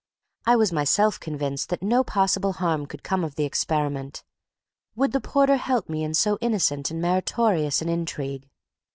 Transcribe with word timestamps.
I 0.47 0.55
was 0.55 0.71
myself 0.71 1.19
convinced 1.19 1.69
that 1.69 1.83
no 1.83 2.03
possible 2.03 2.53
harm 2.53 2.87
could 2.87 3.03
come 3.03 3.23
of 3.23 3.35
the 3.35 3.43
experiment. 3.43 4.23
Would 4.95 5.11
the 5.11 5.21
porter 5.21 5.57
help 5.57 5.89
me 5.89 6.03
in 6.03 6.15
so 6.15 6.39
innocent 6.41 6.89
and 6.89 6.99
meritorious 6.99 7.83
an 7.83 7.89
intrigue? 7.89 8.49